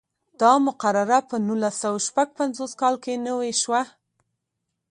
دا 0.41 0.51
مقرره 0.67 1.19
په 1.29 1.35
نولس 1.47 1.75
سوه 1.83 1.99
شپږ 2.07 2.27
پنځوس 2.39 2.71
کال 2.81 2.95
کې 3.03 3.13
نوې 3.27 3.51
شوه. 3.61 3.81